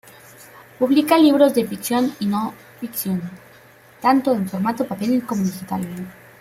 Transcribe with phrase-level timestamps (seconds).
[0.79, 3.21] Publica libros de ficción y no ficción,
[4.01, 5.85] tanto en formato papel como digital.